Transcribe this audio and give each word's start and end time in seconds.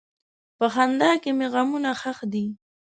په 0.57 0.65
خندا 0.73 1.11
کې 1.21 1.31
مې 1.37 1.47
غمونه 1.53 1.91
ښخ 2.01 2.19
دي. 2.33 2.45